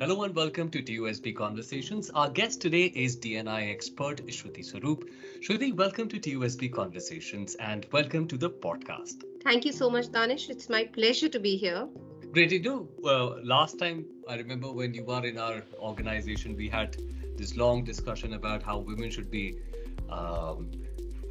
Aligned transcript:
Hello 0.00 0.22
and 0.22 0.32
welcome 0.32 0.70
to 0.70 0.80
TOSB 0.80 1.34
Conversations. 1.34 2.08
Our 2.10 2.30
guest 2.30 2.60
today 2.60 2.84
is 2.94 3.16
D&I 3.16 3.64
expert 3.64 4.24
Shruti 4.28 4.60
Swaroop. 4.60 5.08
Shruti, 5.42 5.74
welcome 5.74 6.08
to 6.10 6.20
TOSB 6.20 6.72
Conversations 6.72 7.56
and 7.56 7.84
welcome 7.90 8.28
to 8.28 8.36
the 8.36 8.48
podcast. 8.48 9.24
Thank 9.42 9.64
you 9.64 9.72
so 9.72 9.90
much, 9.90 10.12
Danish. 10.12 10.50
It's 10.50 10.68
my 10.68 10.84
pleasure 10.84 11.28
to 11.28 11.40
be 11.40 11.56
here. 11.56 11.88
Great 12.30 12.50
to 12.50 12.60
do. 12.60 12.88
Well, 12.98 13.40
last 13.42 13.80
time 13.80 14.06
I 14.28 14.36
remember 14.36 14.70
when 14.70 14.94
you 14.94 15.02
were 15.02 15.26
in 15.26 15.36
our 15.36 15.64
organization, 15.80 16.54
we 16.54 16.68
had 16.68 16.96
this 17.36 17.56
long 17.56 17.82
discussion 17.82 18.34
about 18.34 18.62
how 18.62 18.78
women 18.78 19.10
should 19.10 19.32
be 19.32 19.58
um, 20.10 20.70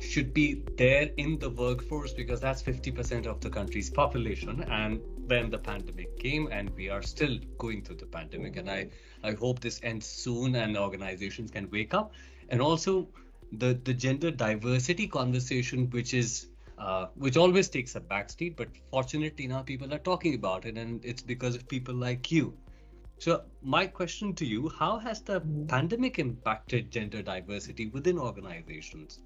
should 0.01 0.33
be 0.33 0.61
there 0.77 1.09
in 1.15 1.39
the 1.39 1.49
workforce 1.49 2.11
because 2.11 2.41
that's 2.41 2.61
50% 2.61 3.27
of 3.27 3.39
the 3.39 3.49
country's 3.49 3.89
population 3.89 4.63
and 4.63 4.99
then 5.27 5.49
the 5.49 5.57
pandemic 5.57 6.17
came 6.19 6.47
and 6.51 6.69
we 6.75 6.89
are 6.89 7.01
still 7.01 7.37
going 7.57 7.83
through 7.83 7.97
the 7.97 8.05
pandemic 8.05 8.57
and 8.57 8.69
i 8.69 8.89
i 9.23 9.31
hope 9.31 9.59
this 9.59 9.79
ends 9.83 10.05
soon 10.05 10.55
and 10.55 10.77
organizations 10.77 11.51
can 11.51 11.69
wake 11.71 11.93
up. 11.93 12.13
And 12.49 12.61
also 12.61 13.09
the 13.51 13.73
the 13.83 13.93
gender 13.93 14.31
diversity 14.31 15.07
conversation 15.07 15.89
which 15.89 16.13
is 16.13 16.47
uh, 16.77 17.07
which 17.15 17.37
always 17.37 17.69
takes 17.69 17.95
a 17.95 17.99
backseat 17.99 18.55
but 18.55 18.69
fortunately 18.91 19.47
now 19.47 19.61
people 19.61 19.93
are 19.93 20.03
talking 20.09 20.35
about 20.35 20.65
it 20.65 20.77
and 20.77 21.03
it's 21.03 21.21
because 21.21 21.55
of 21.55 21.67
people 21.67 21.95
like 21.95 22.31
you. 22.31 22.53
So 23.19 23.41
my 23.61 23.87
question 23.87 24.33
to 24.35 24.45
you 24.45 24.69
how 24.79 24.97
has 24.99 25.21
the 25.21 25.39
pandemic 25.67 26.19
impacted 26.19 26.91
gender 26.91 27.21
diversity 27.21 27.87
within 27.87 28.19
organizations 28.19 29.19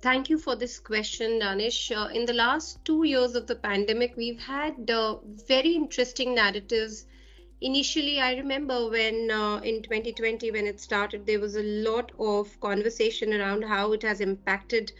Thank 0.00 0.30
you 0.30 0.38
for 0.38 0.54
this 0.54 0.78
question, 0.78 1.40
Danish. 1.40 1.90
Uh, 1.90 2.08
in 2.14 2.24
the 2.24 2.32
last 2.32 2.84
two 2.84 3.02
years 3.02 3.34
of 3.34 3.48
the 3.48 3.56
pandemic, 3.56 4.16
we've 4.16 4.38
had 4.38 4.88
uh, 4.88 5.16
very 5.48 5.74
interesting 5.74 6.36
narratives. 6.36 7.06
Initially, 7.60 8.20
I 8.20 8.36
remember 8.36 8.88
when 8.88 9.28
uh, 9.28 9.56
in 9.64 9.82
2020, 9.82 10.52
when 10.52 10.68
it 10.68 10.80
started, 10.80 11.26
there 11.26 11.40
was 11.40 11.56
a 11.56 11.64
lot 11.64 12.12
of 12.16 12.60
conversation 12.60 13.34
around 13.34 13.62
how 13.64 13.92
it 13.92 14.02
has 14.02 14.20
impacted 14.20 14.92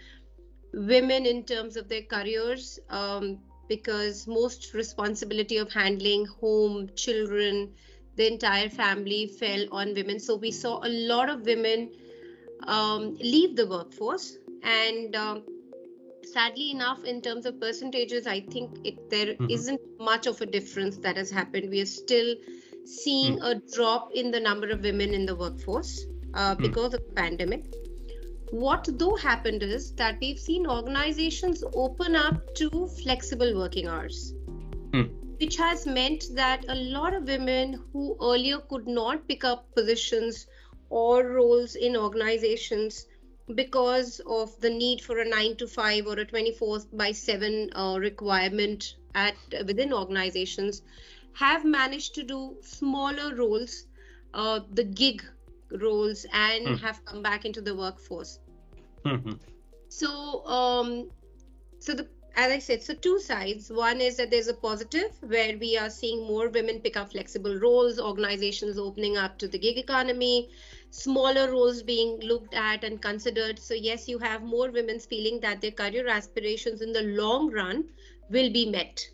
women 0.75 1.27
in 1.27 1.45
terms 1.45 1.77
of 1.77 1.89
their 1.89 2.03
careers, 2.03 2.81
um, 2.91 3.39
because 3.69 4.27
most 4.27 4.75
responsibility 4.75 5.59
of 5.59 5.73
handling 5.73 6.27
home, 6.27 6.91
children, 6.97 7.73
the 8.17 8.27
entire 8.27 8.69
family 8.69 9.29
fell 9.29 9.65
on 9.71 9.95
women. 9.95 10.19
So 10.19 10.35
we 10.35 10.51
saw 10.51 10.85
a 10.85 10.91
lot 10.91 11.29
of 11.29 11.43
women 11.43 11.93
um, 12.67 13.17
leave 13.19 13.55
the 13.55 13.69
workforce 13.69 14.39
and 14.63 15.17
um, 15.17 15.43
sadly 16.33 16.71
enough 16.71 17.05
in 17.05 17.21
terms 17.23 17.47
of 17.47 17.61
percentages 17.61 18.27
i 18.27 18.41
think 18.41 18.79
it, 18.85 19.11
there 19.11 19.35
mm-hmm. 19.35 19.51
not 19.75 19.81
much 19.99 20.27
of 20.27 20.41
a 20.41 20.47
difference 20.47 20.97
that 20.99 21.17
has 21.17 21.31
happened 21.31 21.71
we 21.71 21.81
are 21.81 21.87
still 21.87 22.35
seeing 22.85 23.39
mm. 23.39 23.51
a 23.51 23.55
drop 23.75 24.11
in 24.15 24.31
the 24.31 24.41
number 24.41 24.69
of 24.71 24.81
women 24.81 25.15
in 25.15 25.27
the 25.27 25.35
workforce 25.35 26.07
uh, 26.35 26.55
mm. 26.55 26.59
because 26.59 26.95
of 26.95 27.05
the 27.07 27.13
pandemic 27.15 27.65
what 28.51 28.89
though 28.99 29.17
happened 29.17 29.63
is 29.63 29.93
that 29.95 30.19
we've 30.21 30.39
seen 30.39 30.67
organizations 30.67 31.63
open 31.75 32.17
up 32.17 32.55
to 32.55 32.89
flexible 33.03 33.55
working 33.57 33.89
hours 33.89 34.35
mm. 34.93 35.11
which 35.41 35.57
has 35.57 35.87
meant 35.87 36.25
that 36.35 36.65
a 36.69 36.75
lot 36.75 37.15
of 37.15 37.25
women 37.25 37.79
who 37.93 38.17
earlier 38.23 38.59
could 38.71 38.87
not 38.87 39.29
pick 39.29 39.45
up 39.45 39.67
positions 39.75 40.47
or 40.89 41.27
roles 41.27 41.75
in 41.75 41.97
organizations 41.97 43.07
because 43.55 44.21
of 44.27 44.59
the 44.61 44.71
need 44.71 45.01
for 45.01 45.19
a 45.19 45.29
9 45.29 45.57
to 45.57 45.67
5 45.67 46.07
or 46.07 46.19
a 46.19 46.25
24 46.25 46.81
by 46.93 47.13
7 47.13 47.71
uh, 47.75 47.97
requirement 47.99 48.97
at 49.15 49.35
within 49.67 49.93
organizations 49.93 50.83
have 51.33 51.65
managed 51.65 52.15
to 52.15 52.23
do 52.23 52.57
smaller 52.63 53.35
roles 53.35 53.87
uh, 54.35 54.61
the 54.73 54.85
gig 54.85 55.25
roles 55.81 56.27
and 56.33 56.67
mm. 56.67 56.81
have 56.81 57.05
come 57.05 57.23
back 57.23 57.45
into 57.45 57.61
the 57.61 57.75
workforce 57.75 58.41
mm-hmm. 59.05 59.33
so 59.89 60.47
um, 60.47 61.09
so 61.79 61.95
the 61.95 62.07
as 62.39 62.53
I 62.53 62.59
said, 62.61 62.83
so 62.85 62.95
two 62.95 63.19
sides. 63.19 63.69
One 63.69 64.01
is 64.01 64.17
that 64.17 64.31
there's 64.31 64.47
a 64.47 64.55
positive 64.55 65.11
where 65.23 65.59
we 65.59 65.77
are 65.77 65.91
seeing 65.91 66.25
more 66.25 66.49
women 66.49 66.79
pick 66.79 66.97
up 66.97 67.11
flexible 67.11 67.59
roles, 67.59 67.99
organizations 67.99 68.79
opening 68.79 69.17
up 69.17 69.39
to 69.39 69.49
the 69.49 69.59
gig 69.59 69.77
economy, 69.77 70.49
smaller 70.91 71.51
roles 71.51 71.83
being 71.83 72.19
looked 72.21 72.55
at 72.55 72.85
and 72.85 73.01
considered. 73.01 73.59
So, 73.59 73.75
yes, 73.75 74.09
you 74.09 74.19
have 74.19 74.43
more 74.43 74.71
women 74.71 74.99
feeling 74.99 75.41
that 75.41 75.61
their 75.61 75.71
career 75.71 76.09
aspirations 76.09 76.81
in 76.81 76.93
the 76.93 77.03
long 77.03 77.51
run 77.51 77.85
will 78.31 78.51
be 78.51 78.71
met. 78.71 79.07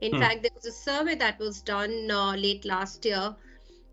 In 0.00 0.12
hmm. 0.12 0.20
fact, 0.20 0.42
there 0.42 0.52
was 0.54 0.66
a 0.66 0.72
survey 0.72 1.14
that 1.16 1.38
was 1.38 1.60
done 1.62 2.10
uh, 2.10 2.34
late 2.34 2.64
last 2.64 3.04
year 3.04 3.34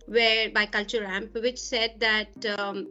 where 0.08 0.50
by 0.50 0.66
Culture 0.66 1.04
Amp, 1.04 1.34
which 1.36 1.60
said 1.60 2.00
that 2.00 2.46
um, 2.58 2.88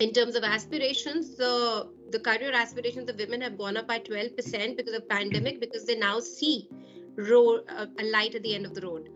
in 0.00 0.12
terms 0.12 0.34
of 0.34 0.42
aspirations, 0.42 1.36
the 1.36 1.88
the 2.10 2.20
career 2.20 2.52
aspirations 2.52 3.08
of 3.08 3.16
women 3.16 3.40
have 3.40 3.56
gone 3.56 3.76
up 3.78 3.88
by 3.88 3.98
12% 3.98 4.76
because 4.76 4.94
of 4.94 5.08
pandemic 5.08 5.60
because 5.60 5.86
they 5.86 5.96
now 5.96 6.20
see 6.20 6.68
road, 7.16 7.62
uh, 7.70 7.86
a 7.98 8.04
light 8.04 8.34
at 8.34 8.42
the 8.42 8.54
end 8.54 8.66
of 8.66 8.74
the 8.74 8.82
road. 8.82 9.08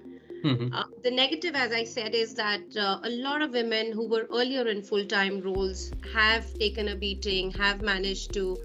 Mm-hmm. 0.46 0.74
Uh, 0.74 0.84
the 1.02 1.10
negative, 1.10 1.54
as 1.54 1.72
I 1.72 1.84
said, 1.84 2.14
is 2.14 2.34
that 2.34 2.76
uh, 2.76 3.00
a 3.02 3.10
lot 3.10 3.42
of 3.42 3.52
women 3.52 3.92
who 3.92 4.08
were 4.08 4.26
earlier 4.30 4.66
in 4.68 4.82
full 4.82 5.04
time 5.04 5.40
roles 5.40 5.92
have 6.12 6.52
taken 6.54 6.88
a 6.88 6.96
beating, 6.96 7.50
have 7.52 7.82
managed 7.82 8.32
to 8.34 8.56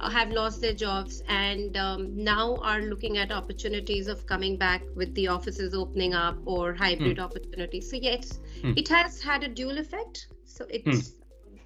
uh, 0.00 0.10
have 0.10 0.30
lost 0.30 0.60
their 0.60 0.72
jobs, 0.72 1.22
and 1.28 1.76
um, 1.76 2.24
now 2.24 2.56
are 2.56 2.82
looking 2.82 3.18
at 3.18 3.30
opportunities 3.30 4.08
of 4.08 4.26
coming 4.26 4.56
back 4.56 4.82
with 4.96 5.14
the 5.14 5.28
offices 5.28 5.74
opening 5.74 6.14
up 6.14 6.36
or 6.44 6.74
hybrid 6.74 7.18
mm. 7.18 7.22
opportunities. 7.22 7.90
So, 7.90 7.96
yes, 7.96 8.40
mm. 8.62 8.76
it 8.76 8.88
has 8.88 9.22
had 9.22 9.44
a 9.44 9.48
dual 9.48 9.78
effect. 9.78 10.26
So, 10.44 10.66
it's 10.68 10.88
mm. 10.88 11.12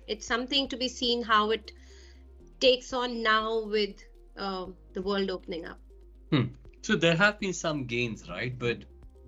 it's 0.06 0.27
something 0.27 0.69
to 0.69 0.77
be 0.77 0.89
seen 0.89 1.22
how 1.22 1.50
it 1.50 1.72
takes 2.61 2.93
on 2.93 3.22
now 3.22 3.65
with 3.65 3.97
uh, 4.37 4.66
the 4.93 5.03
world 5.03 5.31
opening 5.31 5.66
up. 5.66 5.81
Hmm. 6.31 6.47
So 6.83 6.97
there 6.97 7.16
have 7.16 7.41
been 7.41 7.53
some 7.53 7.84
gains, 7.87 8.28
right? 8.28 8.56
But 8.56 8.78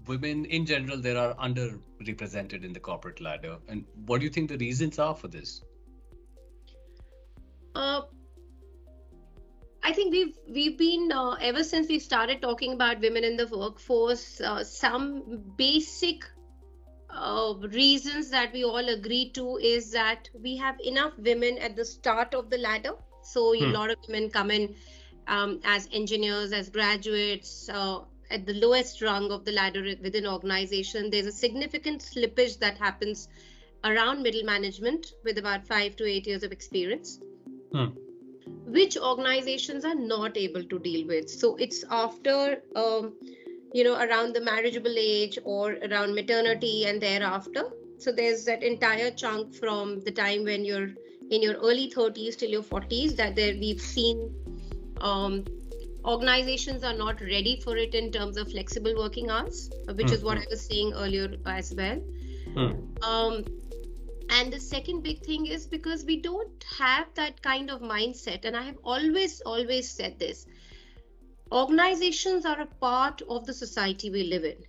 women 0.08 0.44
in 0.46 0.66
general, 0.66 1.00
there 1.00 1.16
are 1.16 1.34
underrepresented 1.34 2.64
in 2.64 2.72
the 2.72 2.80
corporate 2.80 3.20
ladder. 3.20 3.56
And 3.68 3.84
what 4.06 4.20
do 4.20 4.24
you 4.24 4.30
think 4.30 4.48
the 4.48 4.58
reasons 4.58 4.98
are 4.98 5.14
for 5.14 5.28
this? 5.28 5.62
Uh, 7.74 8.02
I 9.82 9.92
think 9.92 10.12
we've 10.12 10.36
we've 10.48 10.78
been 10.78 11.12
uh, 11.12 11.36
ever 11.40 11.62
since 11.62 11.88
we 11.88 11.98
started 11.98 12.42
talking 12.42 12.72
about 12.72 13.00
women 13.00 13.24
in 13.24 13.36
the 13.36 13.46
workforce. 13.46 14.40
Uh, 14.40 14.64
some 14.64 15.42
basic 15.56 16.24
uh, 17.10 17.54
reasons 17.60 18.30
that 18.30 18.52
we 18.52 18.64
all 18.64 18.88
agree 18.88 19.30
to 19.30 19.58
is 19.58 19.92
that 19.92 20.28
we 20.42 20.56
have 20.56 20.80
enough 20.80 21.12
women 21.18 21.58
at 21.58 21.76
the 21.76 21.84
start 21.84 22.34
of 22.34 22.50
the 22.50 22.58
ladder 22.58 22.92
so 23.22 23.54
hmm. 23.54 23.64
a 23.64 23.66
lot 23.68 23.90
of 23.90 23.98
women 24.06 24.30
come 24.30 24.50
in 24.50 24.74
um, 25.26 25.60
as 25.64 25.88
engineers, 25.92 26.52
as 26.52 26.70
graduates, 26.70 27.68
uh, 27.68 28.00
at 28.30 28.46
the 28.46 28.54
lowest 28.54 29.00
rung 29.02 29.30
of 29.30 29.44
the 29.44 29.52
ladder 29.52 29.82
within 30.02 30.26
organization. 30.26 31.10
There's 31.10 31.26
a 31.26 31.32
significant 31.32 32.02
slippage 32.02 32.58
that 32.58 32.78
happens 32.78 33.28
around 33.84 34.22
middle 34.22 34.44
management 34.44 35.14
with 35.24 35.38
about 35.38 35.66
five 35.66 35.96
to 35.96 36.04
eight 36.04 36.26
years 36.26 36.42
of 36.42 36.52
experience. 36.52 37.20
Hmm. 37.72 37.86
Which 38.66 38.96
organizations 38.96 39.84
are 39.84 39.94
not 39.94 40.36
able 40.36 40.64
to 40.64 40.78
deal 40.78 41.06
with. 41.06 41.30
So 41.30 41.56
it's 41.56 41.84
after, 41.90 42.62
um, 42.76 43.14
you 43.72 43.84
know, 43.84 43.94
around 43.94 44.34
the 44.34 44.40
marriageable 44.40 44.94
age 44.96 45.38
or 45.44 45.76
around 45.90 46.14
maternity 46.14 46.86
and 46.86 47.00
thereafter. 47.00 47.70
So 47.98 48.12
there's 48.12 48.44
that 48.44 48.62
entire 48.62 49.10
chunk 49.10 49.54
from 49.54 50.00
the 50.00 50.10
time 50.10 50.44
when 50.44 50.64
you're 50.64 50.90
in 51.30 51.42
your 51.42 51.54
early 51.54 51.90
30s 51.90 52.36
till 52.38 52.50
your 52.50 52.62
40s 52.62 53.16
that 53.16 53.36
there 53.36 53.54
we've 53.54 53.80
seen 53.80 54.34
um, 55.00 55.44
organizations 56.12 56.84
are 56.90 56.94
not 56.94 57.20
ready 57.20 57.60
for 57.64 57.76
it 57.76 57.94
in 57.94 58.10
terms 58.10 58.36
of 58.36 58.50
flexible 58.50 58.94
working 58.96 59.30
hours 59.30 59.70
which 59.70 60.06
mm-hmm. 60.06 60.14
is 60.14 60.24
what 60.24 60.38
hmm. 60.38 60.44
i 60.44 60.46
was 60.50 60.66
saying 60.66 60.92
earlier 61.04 61.28
as 61.46 61.74
well 61.80 62.00
mm. 62.54 63.04
um, 63.10 63.44
and 64.30 64.52
the 64.52 64.60
second 64.60 65.02
big 65.02 65.20
thing 65.24 65.46
is 65.46 65.66
because 65.66 66.04
we 66.04 66.20
don't 66.20 66.64
have 66.78 67.06
that 67.14 67.42
kind 67.42 67.70
of 67.70 67.80
mindset 67.80 68.44
and 68.44 68.56
i 68.56 68.62
have 68.62 68.78
always 68.84 69.40
always 69.42 69.90
said 69.90 70.18
this 70.18 70.46
organizations 71.52 72.44
are 72.44 72.60
a 72.60 72.70
part 72.88 73.22
of 73.28 73.46
the 73.46 73.54
society 73.54 74.10
we 74.10 74.24
live 74.34 74.44
in 74.44 74.68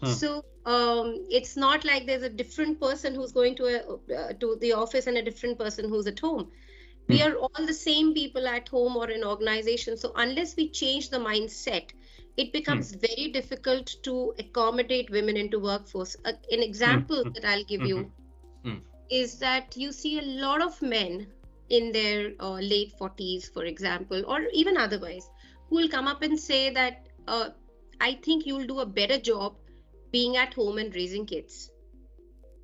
Hmm. 0.00 0.12
So 0.12 0.44
um, 0.66 1.26
it's 1.30 1.56
not 1.56 1.84
like 1.84 2.06
there's 2.06 2.22
a 2.22 2.28
different 2.28 2.80
person 2.80 3.14
who's 3.14 3.32
going 3.32 3.56
to 3.56 3.64
a, 3.66 4.14
uh, 4.14 4.32
to 4.40 4.56
the 4.60 4.72
office 4.72 5.06
and 5.06 5.16
a 5.16 5.22
different 5.22 5.58
person 5.58 5.88
who's 5.88 6.06
at 6.06 6.18
home. 6.18 6.50
We 7.10 7.20
hmm. 7.20 7.28
are 7.32 7.36
all 7.36 7.66
the 7.66 7.74
same 7.74 8.14
people 8.14 8.46
at 8.46 8.68
home 8.68 8.96
or 8.96 9.10
in 9.10 9.24
organization. 9.24 9.96
So 9.96 10.12
unless 10.16 10.56
we 10.56 10.68
change 10.68 11.10
the 11.10 11.18
mindset, 11.18 11.90
it 12.36 12.52
becomes 12.52 12.92
hmm. 12.92 13.00
very 13.00 13.28
difficult 13.28 13.94
to 14.04 14.34
accommodate 14.38 15.10
women 15.10 15.36
into 15.36 15.58
workforce. 15.58 16.16
Uh, 16.24 16.32
an 16.50 16.62
example 16.62 17.24
that 17.34 17.44
I'll 17.44 17.64
give 17.64 17.82
you 17.82 18.10
is 19.10 19.38
that 19.38 19.76
you 19.76 19.92
see 19.92 20.18
a 20.18 20.22
lot 20.22 20.62
of 20.62 20.80
men 20.80 21.26
in 21.68 21.92
their 21.92 22.32
uh, 22.40 22.54
late 22.54 22.92
40s, 22.98 23.52
for 23.52 23.64
example, 23.64 24.24
or 24.26 24.42
even 24.52 24.76
otherwise, 24.76 25.28
who 25.68 25.76
will 25.76 25.88
come 25.88 26.06
up 26.06 26.22
and 26.22 26.38
say 26.38 26.70
that 26.70 27.08
uh, 27.26 27.50
I 28.00 28.14
think 28.14 28.46
you'll 28.46 28.66
do 28.66 28.80
a 28.80 28.86
better 28.86 29.18
job 29.18 29.56
being 30.12 30.36
at 30.36 30.54
home 30.54 30.78
and 30.78 30.94
raising 30.94 31.26
kids. 31.26 31.70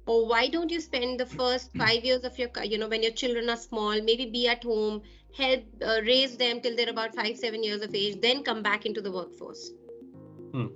Or 0.06 0.26
why 0.26 0.49
don't 0.49 0.70
you 0.70 0.81
spend 0.81 1.19
the 1.19 1.26
first 1.26 1.73
five 1.76 2.05
years 2.05 2.25
of 2.25 2.38
your, 2.38 2.49
you 2.62 2.79
know, 2.79 2.88
when 2.88 3.03
your 3.03 3.12
children 3.12 3.50
are 3.50 3.56
small, 3.56 4.00
maybe 4.00 4.26
be 4.26 4.47
at 4.47 4.62
home, 4.62 5.03
help 5.37 5.64
uh, 5.85 6.00
raise 6.03 6.37
them 6.37 6.61
till 6.61 6.76
they're 6.76 6.91
about 6.91 7.14
five, 7.14 7.37
seven 7.37 7.62
years 7.62 7.82
of 7.82 7.94
age, 7.94 8.20
then 8.20 8.44
come 8.44 8.62
back 8.62 8.87
into 8.87 9.00
the 9.00 9.11
workforce? 9.11 9.73
Hmm. 10.53 10.67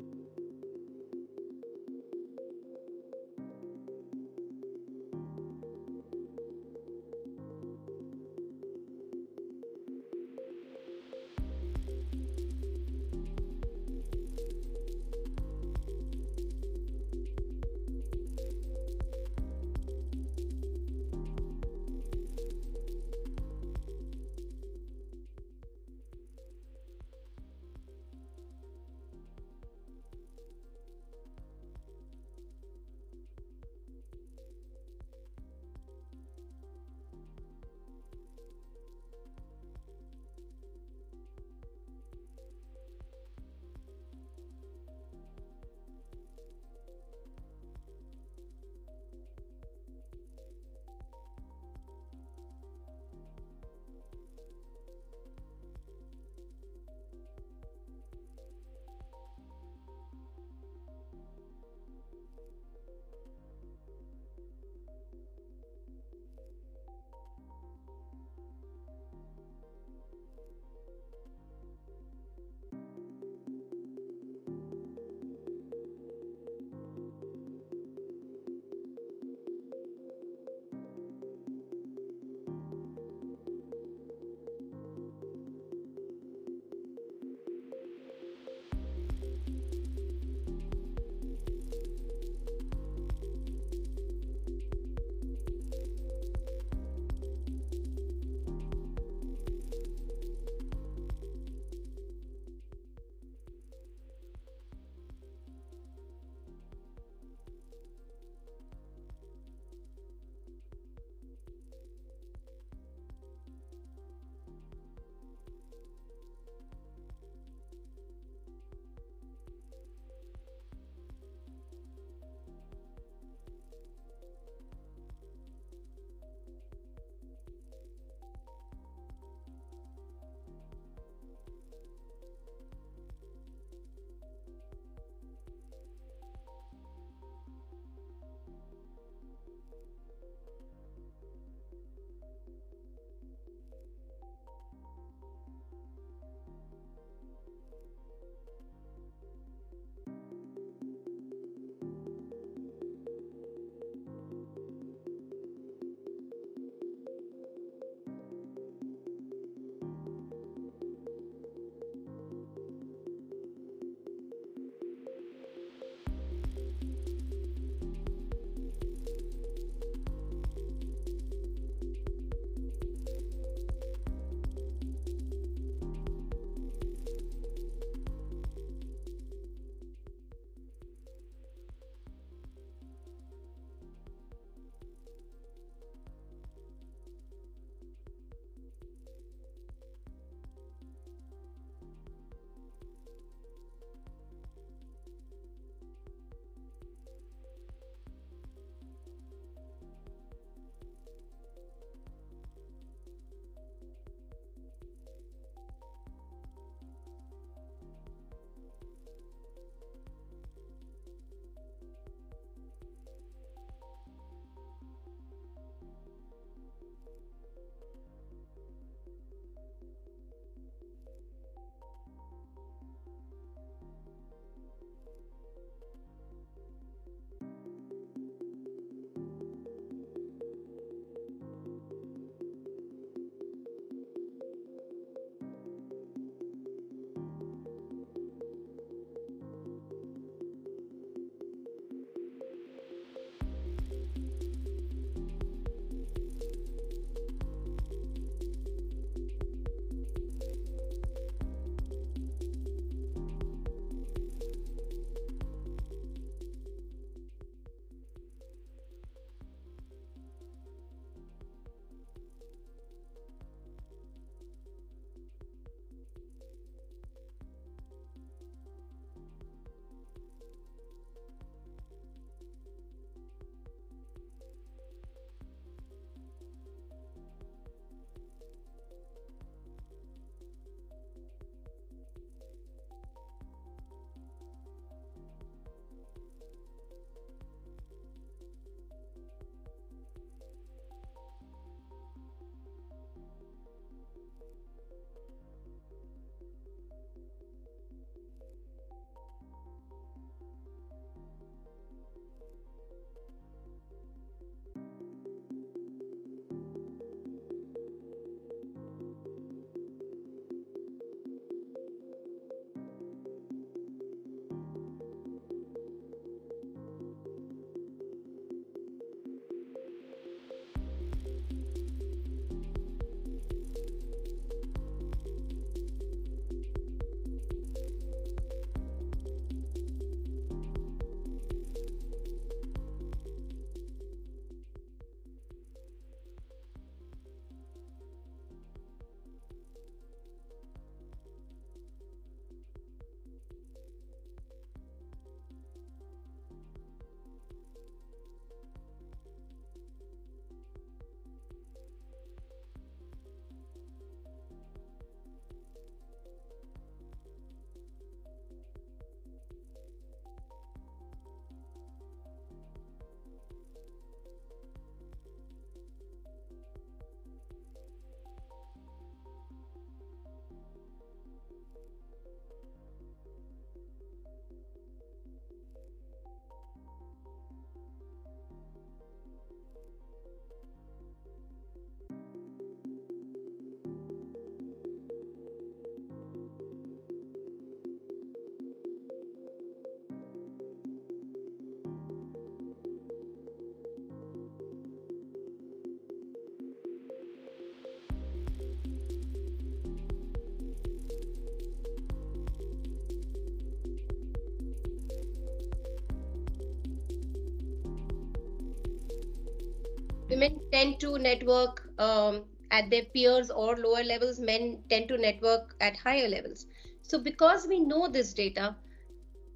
Women 410.41 410.61
tend 410.73 411.01
to 411.01 411.19
network 411.19 411.83
um, 411.99 412.45
at 412.71 412.91
their 412.91 413.05
peers 413.05 413.51
or 413.51 413.77
lower 413.77 414.05
levels, 414.05 414.39
men 414.39 414.83
tend 414.89 415.09
to 415.09 415.19
network 415.19 415.75
at 415.81 415.97
higher 415.97 416.29
levels. 416.29 416.67
So, 417.03 417.19
because 417.19 417.67
we 417.67 417.81
know 417.81 418.09
this 418.09 418.33
data, 418.33 418.77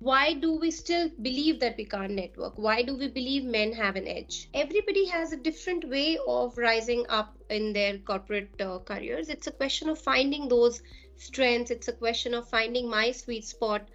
why 0.01 0.35
do 0.35 0.59
we 0.59 0.71
still 0.71 1.09
believe 1.23 1.61
that 1.61 1.77
we 1.79 1.85
can't 1.85 2.13
network? 2.13 2.59
Why 2.59 2.83
do 2.83 2.97
we 2.97 3.09
believe 3.09 3.45
men 3.45 3.73
have 3.73 3.97
an 3.97 4.07
edge? 4.07 4.49
Everybody 4.53 5.07
has 5.07 5.33
a 5.33 5.37
different 5.37 5.89
way 5.89 6.19
of 6.27 6.59
rising 6.59 7.07
up 7.09 7.37
in 7.49 7.73
their 7.73 7.99
corporate 7.99 8.61
uh, 8.61 8.81
careers. 8.81 9.29
It's 9.29 9.47
a 9.47 9.53
question 9.53 9.89
of 9.89 9.99
finding 9.99 10.49
those 10.49 10.83
strengths, 11.17 11.71
it's 11.71 11.89
a 11.89 11.93
question 11.93 12.35
of 12.35 12.49
finding 12.49 12.91
my 12.91 13.13
sweet 13.13 13.45
spot. 13.45 13.89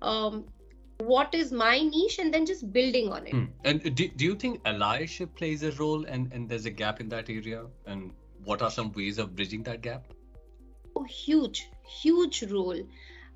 Um, 0.00 0.44
what 1.00 1.34
is 1.34 1.52
my 1.52 1.80
niche 1.80 2.18
and 2.18 2.32
then 2.32 2.46
just 2.46 2.72
building 2.72 3.12
on 3.12 3.26
it. 3.26 3.32
Hmm. 3.32 3.44
And 3.64 3.94
do, 3.94 4.08
do 4.08 4.24
you 4.24 4.34
think 4.34 4.62
allyship 4.64 5.34
plays 5.34 5.62
a 5.62 5.72
role 5.72 6.04
and, 6.04 6.32
and 6.32 6.48
there's 6.48 6.66
a 6.66 6.70
gap 6.70 7.00
in 7.00 7.08
that 7.10 7.30
area? 7.30 7.64
And 7.86 8.12
what 8.44 8.62
are 8.62 8.70
some 8.70 8.92
ways 8.92 9.18
of 9.18 9.34
bridging 9.34 9.62
that 9.64 9.82
gap? 9.82 10.04
Oh, 10.96 11.04
huge, 11.04 11.68
huge 12.02 12.42
role. 12.44 12.80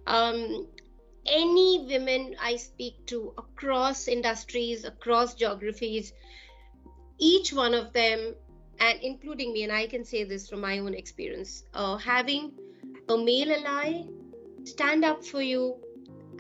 Um, 0.07 0.67
any 1.27 1.87
women 1.89 2.35
I 2.41 2.57
speak 2.57 3.07
to 3.07 3.33
across 3.39 4.09
industries, 4.09 4.85
across 4.85 5.35
geographies, 5.35 6.13
each 7.19 7.53
one 7.53 7.75
of 7.75 7.93
them, 7.93 8.35
and 8.81 8.99
including 9.03 9.53
me, 9.53 9.63
and 9.63 9.73
I 9.73 9.87
can 9.87 10.05
say 10.05 10.25
this 10.25 10.49
from 10.49 10.61
my 10.61 10.79
own 10.79 10.95
experience, 10.95 11.65
uh, 11.75 11.97
having 11.97 12.53
a 13.09 13.17
male 13.17 13.53
ally 13.53 14.05
stand 14.65 15.05
up 15.05 15.25
for 15.25 15.41
you, 15.41 15.77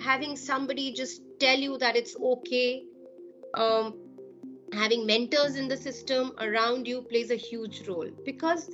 having 0.01 0.37
somebody 0.37 0.93
just 0.93 1.23
tell 1.41 1.59
you 1.59 1.79
that 1.79 1.97
it's 1.97 2.17
okay, 2.17 2.85
um, 3.55 3.95
having 4.73 5.07
mentors 5.07 5.57
in 5.57 5.69
the 5.69 5.77
system 5.77 6.33
around 6.39 6.87
you 6.87 7.03
plays 7.03 7.31
a 7.31 7.37
huge 7.37 7.87
role 7.87 8.09
because 8.25 8.71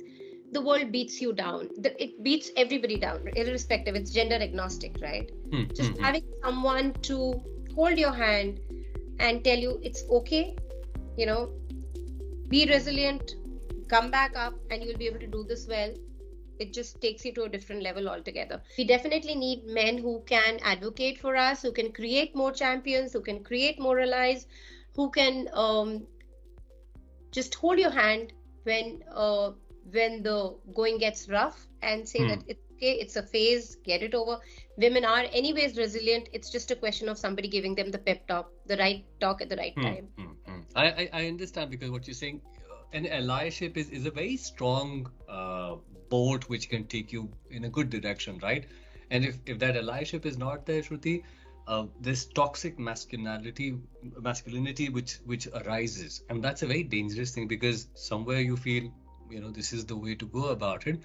the 0.51 0.61
world 0.61 0.91
beats 0.91 1.21
you 1.21 1.33
down. 1.33 1.69
It 1.83 2.21
beats 2.23 2.51
everybody 2.57 2.97
down, 2.97 3.27
irrespective. 3.35 3.95
It's 3.95 4.11
gender 4.11 4.35
agnostic, 4.35 4.97
right? 5.01 5.31
Mm-hmm. 5.49 5.73
Just 5.73 5.91
hmm. 5.91 6.03
having 6.03 6.23
someone 6.43 6.93
to 7.03 7.41
hold 7.75 7.97
your 7.97 8.11
hand 8.11 8.59
and 9.19 9.43
tell 9.43 9.57
you 9.57 9.79
it's 9.81 10.03
okay, 10.09 10.55
you 11.17 11.25
know, 11.25 11.51
be 12.49 12.65
resilient, 12.67 13.35
come 13.87 14.11
back 14.11 14.35
up, 14.35 14.53
and 14.69 14.83
you'll 14.83 14.97
be 14.97 15.07
able 15.07 15.19
to 15.19 15.27
do 15.27 15.45
this 15.47 15.67
well. 15.67 15.93
It 16.61 16.73
just 16.73 17.01
takes 17.01 17.25
you 17.25 17.33
to 17.33 17.43
a 17.43 17.49
different 17.49 17.83
level 17.83 18.09
altogether. 18.09 18.61
We 18.77 18.85
definitely 18.85 19.35
need 19.35 19.65
men 19.65 19.97
who 19.97 20.21
can 20.25 20.59
advocate 20.63 21.19
for 21.19 21.35
us, 21.35 21.61
who 21.61 21.71
can 21.71 21.91
create 21.91 22.35
more 22.35 22.51
champions, 22.51 23.13
who 23.13 23.21
can 23.21 23.43
create 23.43 23.79
more 23.79 23.99
allies, 23.99 24.47
who 24.95 25.09
can 25.09 25.49
um, 25.53 26.07
just 27.31 27.55
hold 27.55 27.79
your 27.79 27.91
hand 27.91 28.33
when 28.63 29.03
uh, 29.13 29.51
when 29.91 30.21
the 30.23 30.55
going 30.75 30.97
gets 30.97 31.27
rough 31.29 31.67
and 31.81 32.07
say 32.07 32.19
hmm. 32.19 32.27
that 32.29 32.43
it's 32.47 32.71
okay, 32.81 32.93
it's 32.93 33.15
a 33.15 33.23
phase, 33.23 33.75
get 33.83 34.01
it 34.01 34.15
over. 34.15 34.39
Women 34.77 35.05
are 35.05 35.23
anyways 35.31 35.77
resilient. 35.77 36.29
It's 36.33 36.49
just 36.49 36.71
a 36.71 36.75
question 36.75 37.09
of 37.09 37.17
somebody 37.17 37.47
giving 37.47 37.75
them 37.75 37.91
the 37.91 37.99
pep 37.99 38.27
talk, 38.27 38.51
the 38.65 38.77
right 38.77 39.05
talk 39.19 39.41
at 39.41 39.49
the 39.49 39.55
right 39.55 39.73
hmm. 39.75 39.81
time. 39.81 40.07
Hmm. 40.17 40.51
hmm. 40.51 40.59
I, 40.75 41.09
I 41.13 41.27
understand 41.27 41.69
because 41.69 41.91
what 41.91 42.07
you're 42.07 42.13
saying, 42.13 42.41
uh, 42.71 42.97
an 42.97 43.05
allyship 43.05 43.77
is, 43.77 43.89
is 43.89 44.05
a 44.05 44.11
very 44.11 44.37
strong 44.37 45.09
uh, 45.29 45.75
boat 46.15 46.49
which 46.49 46.69
can 46.69 46.85
take 46.95 47.11
you 47.11 47.29
in 47.49 47.65
a 47.65 47.69
good 47.69 47.89
direction, 47.89 48.39
right? 48.43 48.65
And 49.09 49.25
if, 49.25 49.37
if 49.45 49.59
that 49.59 49.75
allyship 49.75 50.25
is 50.25 50.37
not 50.37 50.65
there, 50.65 50.81
Shruti, 50.81 51.23
uh, 51.67 51.85
this 51.99 52.25
toxic 52.25 52.79
masculinity 52.79 53.77
masculinity 54.19 54.89
which 54.89 55.13
which 55.25 55.47
arises 55.59 56.23
and 56.29 56.43
that's 56.43 56.63
a 56.63 56.67
very 56.67 56.83
dangerous 56.83 57.33
thing 57.35 57.47
because 57.47 57.87
somewhere 57.93 58.41
you 58.41 58.57
feel 58.57 58.91
you 59.29 59.39
know 59.39 59.51
this 59.51 59.71
is 59.71 59.85
the 59.85 59.95
way 59.95 60.15
to 60.15 60.25
go 60.37 60.47
about 60.55 60.87
it 60.87 60.99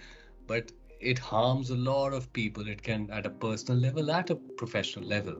but 0.47 0.73
it 1.01 1.19
harms 1.19 1.71
a 1.71 1.77
lot 1.77 2.13
of 2.13 2.33
people. 2.33 2.67
It 2.69 2.83
can 2.83 3.11
at 3.11 3.27
a 3.27 3.31
personal 3.31 3.81
level 3.81 4.11
at 4.11 4.31
a 4.31 4.35
professional 4.35 5.07
level. 5.07 5.37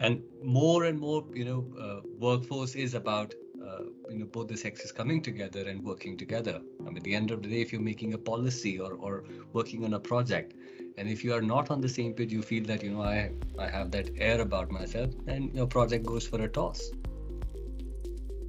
And 0.00 0.22
more 0.42 0.84
and 0.84 0.98
more 0.98 1.24
you 1.34 1.44
know 1.44 1.66
uh, 1.80 2.00
workforce 2.18 2.74
is 2.74 2.94
about 2.94 3.34
uh, 3.66 3.84
you 4.10 4.18
know 4.18 4.26
both 4.26 4.48
the 4.48 4.56
sexes 4.56 4.92
coming 4.92 5.22
together 5.22 5.68
and 5.68 5.82
working 5.82 6.16
together 6.16 6.60
i 6.86 6.88
mean 6.88 6.98
at 6.98 7.04
the 7.04 7.14
end 7.14 7.30
of 7.30 7.42
the 7.42 7.48
day 7.48 7.60
if 7.60 7.72
you're 7.72 7.88
making 7.88 8.14
a 8.14 8.18
policy 8.18 8.78
or, 8.78 8.92
or 8.94 9.24
working 9.52 9.84
on 9.84 9.94
a 9.94 10.00
project 10.00 10.54
and 10.98 11.08
if 11.08 11.24
you 11.24 11.34
are 11.34 11.42
not 11.42 11.70
on 11.70 11.80
the 11.80 11.88
same 11.88 12.12
page 12.14 12.32
you 12.32 12.42
feel 12.42 12.64
that 12.64 12.82
you 12.82 12.90
know 12.90 13.02
i 13.02 13.30
i 13.58 13.68
have 13.68 13.90
that 13.90 14.10
air 14.18 14.40
about 14.40 14.70
myself 14.70 15.10
then 15.24 15.50
your 15.54 15.66
project 15.66 16.06
goes 16.06 16.26
for 16.26 16.42
a 16.42 16.48
toss 16.48 16.90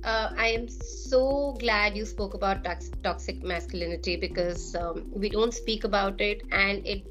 uh, 0.04 0.32
I 0.38 0.48
am 0.48 0.70
so 0.70 1.54
glad 1.60 1.98
you 1.98 2.06
spoke 2.06 2.34
about 2.34 2.64
tox- 2.64 2.92
toxic 3.04 3.44
masculinity 3.44 4.16
because 4.16 4.74
um, 4.76 5.06
we 5.12 5.28
don't 5.28 5.54
speak 5.54 5.84
about 5.84 6.22
it, 6.22 6.44
and 6.52 6.86
it, 6.88 7.06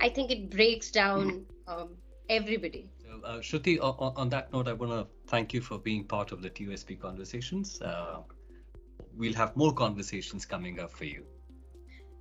I 0.00 0.08
think 0.08 0.32
it 0.32 0.50
breaks 0.50 0.90
down 0.90 1.46
um, 1.68 1.90
everybody. 2.28 2.90
So, 2.98 3.24
uh, 3.24 3.38
Shruti, 3.38 3.78
on, 3.80 4.12
on, 4.16 4.28
that 4.30 4.52
note, 4.52 4.66
I 4.66 4.72
want 4.72 4.90
to 4.90 5.06
thank 5.28 5.54
you 5.54 5.60
for 5.60 5.78
being 5.78 6.02
part 6.02 6.32
of 6.32 6.42
the 6.42 6.50
TOSB 6.50 7.00
conversations. 7.00 7.80
Uh, 7.80 8.22
we'll 9.16 9.34
have 9.34 9.56
more 9.56 9.72
conversations 9.72 10.44
coming 10.44 10.80
up 10.80 10.90
for 10.90 11.04
you. 11.04 11.24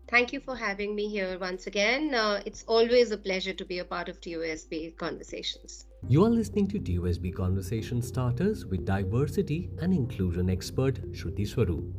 Thank 0.08 0.32
you 0.34 0.40
for 0.40 0.56
having 0.56 0.94
me 0.96 1.08
here 1.10 1.38
once 1.40 1.66
again. 1.66 2.14
Uh, 2.14 2.42
it's 2.46 2.64
always 2.68 3.10
a 3.10 3.18
pleasure 3.18 3.54
to 3.54 3.66
be 3.66 3.80
a 3.80 3.86
part 3.86 4.08
of 4.08 4.22
TOSB 4.22 4.98
conversations. 4.98 5.88
You 6.08 6.24
are 6.24 6.30
listening 6.30 6.68
to 6.68 6.80
TOSB 6.80 7.34
Conversation 7.36 8.04
Starters 8.04 8.68
with 8.68 8.86
diversity 8.86 9.72
and 9.82 9.92
inclusion 9.92 10.50
expert 10.52 11.02
Shruti 11.12 11.48
Swaroop. 11.48 11.92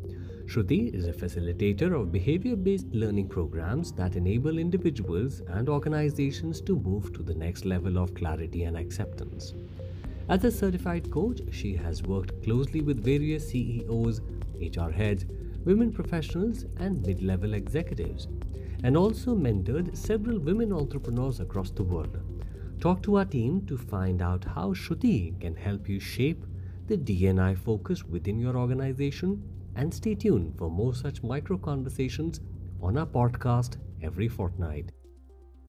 Shruti 0.46 0.94
is 0.94 1.08
a 1.08 1.12
facilitator 1.12 2.00
of 2.00 2.12
behavior 2.12 2.54
based 2.54 2.86
learning 2.92 3.28
programs 3.28 3.90
that 3.92 4.14
enable 4.14 4.58
individuals 4.58 5.42
and 5.48 5.68
organizations 5.68 6.60
to 6.60 6.76
move 6.76 7.12
to 7.14 7.24
the 7.24 7.34
next 7.34 7.64
level 7.64 7.98
of 7.98 8.14
clarity 8.14 8.62
and 8.62 8.76
acceptance. 8.76 9.54
As 10.28 10.44
a 10.44 10.52
certified 10.52 11.10
coach, 11.10 11.40
she 11.50 11.74
has 11.74 12.04
worked 12.04 12.44
closely 12.44 12.80
with 12.80 13.02
various 13.02 13.48
CEOs, 13.48 14.20
HR 14.60 14.90
heads, 14.90 15.26
women 15.64 15.92
professionals, 15.92 16.64
and 16.78 17.04
mid 17.06 17.22
level 17.22 17.54
executives, 17.54 18.28
and 18.84 18.96
also 18.96 19.34
mentored 19.34 19.96
several 19.96 20.38
women 20.38 20.72
entrepreneurs 20.72 21.40
across 21.40 21.70
the 21.70 21.82
world. 21.82 22.18
Talk 22.80 23.02
to 23.04 23.16
our 23.16 23.24
team 23.24 23.64
to 23.66 23.76
find 23.76 24.20
out 24.20 24.44
how 24.44 24.74
Shruti 24.74 25.40
can 25.40 25.54
help 25.54 25.88
you 25.88 25.98
shape 25.98 26.44
the 26.86 26.96
D&I 26.96 27.54
focus 27.54 28.04
within 28.04 28.38
your 28.38 28.56
organization 28.56 29.42
and 29.74 29.92
stay 29.92 30.14
tuned 30.14 30.56
for 30.56 30.70
more 30.70 30.94
such 30.94 31.22
micro 31.22 31.58
conversations 31.58 32.40
on 32.80 32.96
our 32.96 33.06
podcast 33.06 33.76
every 34.02 34.28
fortnight. 34.28 34.92